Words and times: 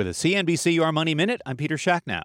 With 0.00 0.06
a 0.06 0.12
CNBC 0.12 0.72
Your 0.72 0.92
Money 0.92 1.14
Minute, 1.14 1.42
I'm 1.44 1.58
Peter 1.58 1.76
Schacknow. 1.76 2.22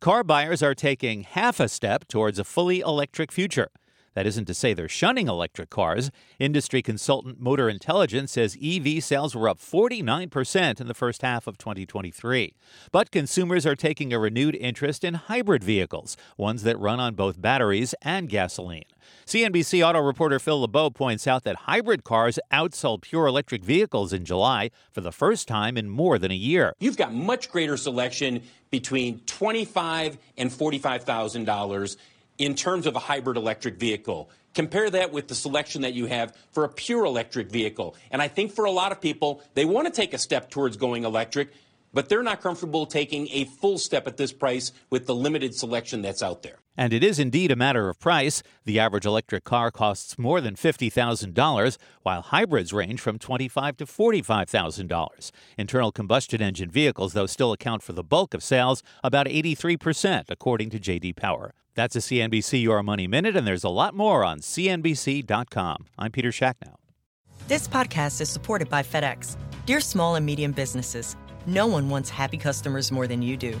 Car 0.00 0.24
buyers 0.24 0.60
are 0.60 0.74
taking 0.74 1.22
half 1.22 1.60
a 1.60 1.68
step 1.68 2.08
towards 2.08 2.40
a 2.40 2.42
fully 2.42 2.80
electric 2.80 3.30
future. 3.30 3.68
That 4.14 4.26
isn't 4.26 4.44
to 4.46 4.54
say 4.54 4.74
they're 4.74 4.88
shunning 4.88 5.28
electric 5.28 5.70
cars. 5.70 6.10
Industry 6.38 6.82
consultant 6.82 7.40
Motor 7.40 7.68
Intelligence 7.68 8.32
says 8.32 8.58
EV 8.62 9.02
sales 9.02 9.34
were 9.34 9.48
up 9.48 9.58
49% 9.58 10.80
in 10.80 10.86
the 10.86 10.94
first 10.94 11.22
half 11.22 11.46
of 11.46 11.56
2023. 11.58 12.54
But 12.90 13.10
consumers 13.10 13.64
are 13.64 13.76
taking 13.76 14.12
a 14.12 14.18
renewed 14.18 14.54
interest 14.54 15.04
in 15.04 15.14
hybrid 15.14 15.64
vehicles, 15.64 16.16
ones 16.36 16.62
that 16.62 16.78
run 16.78 17.00
on 17.00 17.14
both 17.14 17.40
batteries 17.40 17.94
and 18.02 18.28
gasoline. 18.28 18.84
CNBC 19.26 19.86
auto 19.86 20.00
reporter 20.00 20.38
Phil 20.38 20.60
LeBeau 20.60 20.90
points 20.90 21.26
out 21.26 21.44
that 21.44 21.56
hybrid 21.56 22.04
cars 22.04 22.38
outsold 22.52 23.02
pure 23.02 23.26
electric 23.26 23.64
vehicles 23.64 24.12
in 24.12 24.24
July 24.24 24.70
for 24.90 25.00
the 25.00 25.12
first 25.12 25.48
time 25.48 25.76
in 25.76 25.88
more 25.88 26.18
than 26.18 26.30
a 26.30 26.36
year. 26.36 26.74
You've 26.80 26.96
got 26.96 27.12
much 27.12 27.50
greater 27.50 27.76
selection 27.76 28.42
between 28.70 29.20
25 29.20 30.18
and 30.36 30.50
$45,000 30.50 31.96
in 32.38 32.54
terms 32.54 32.86
of 32.86 32.96
a 32.96 32.98
hybrid 32.98 33.36
electric 33.36 33.76
vehicle. 33.76 34.30
Compare 34.54 34.90
that 34.90 35.12
with 35.12 35.28
the 35.28 35.34
selection 35.34 35.82
that 35.82 35.94
you 35.94 36.06
have 36.06 36.36
for 36.50 36.64
a 36.64 36.68
pure 36.68 37.04
electric 37.04 37.50
vehicle. 37.50 37.94
And 38.10 38.20
I 38.20 38.28
think 38.28 38.52
for 38.52 38.64
a 38.64 38.70
lot 38.70 38.92
of 38.92 39.00
people, 39.00 39.42
they 39.54 39.64
want 39.64 39.86
to 39.86 39.92
take 39.92 40.12
a 40.12 40.18
step 40.18 40.50
towards 40.50 40.76
going 40.76 41.04
electric, 41.04 41.52
but 41.92 42.08
they're 42.08 42.22
not 42.22 42.40
comfortable 42.40 42.86
taking 42.86 43.28
a 43.32 43.44
full 43.44 43.78
step 43.78 44.06
at 44.06 44.16
this 44.16 44.32
price 44.32 44.72
with 44.90 45.06
the 45.06 45.14
limited 45.14 45.54
selection 45.54 46.02
that's 46.02 46.22
out 46.22 46.42
there. 46.42 46.58
And 46.76 46.92
it 46.92 47.04
is 47.04 47.18
indeed 47.18 47.50
a 47.50 47.56
matter 47.56 47.88
of 47.88 48.00
price. 48.00 48.42
The 48.64 48.78
average 48.78 49.04
electric 49.04 49.44
car 49.44 49.70
costs 49.70 50.18
more 50.18 50.40
than 50.40 50.54
$50,000, 50.54 51.76
while 52.02 52.22
hybrids 52.22 52.72
range 52.72 53.00
from 53.00 53.18
$25,000 53.18 53.76
to 53.76 53.86
$45,000. 53.86 55.30
Internal 55.58 55.92
combustion 55.92 56.40
engine 56.40 56.70
vehicles, 56.70 57.12
though, 57.12 57.26
still 57.26 57.52
account 57.52 57.82
for 57.82 57.92
the 57.92 58.04
bulk 58.04 58.34
of 58.34 58.42
sales, 58.42 58.82
about 59.04 59.26
83%, 59.26 60.24
according 60.28 60.70
to 60.70 60.78
JD 60.78 61.16
Power. 61.16 61.54
That's 61.74 61.96
a 61.96 62.00
CNBC 62.00 62.62
Your 62.62 62.82
Money 62.82 63.06
Minute, 63.06 63.36
and 63.36 63.46
there's 63.46 63.64
a 63.64 63.70
lot 63.70 63.94
more 63.94 64.24
on 64.24 64.40
CNBC.com. 64.40 65.86
I'm 65.98 66.12
Peter 66.12 66.30
Schacknow. 66.30 66.74
This 67.48 67.66
podcast 67.66 68.20
is 68.20 68.28
supported 68.28 68.68
by 68.68 68.82
FedEx. 68.82 69.36
Dear 69.66 69.80
small 69.80 70.14
and 70.14 70.24
medium 70.24 70.52
businesses, 70.52 71.16
no 71.46 71.66
one 71.66 71.88
wants 71.88 72.08
happy 72.08 72.36
customers 72.36 72.92
more 72.92 73.06
than 73.06 73.20
you 73.20 73.36
do. 73.36 73.60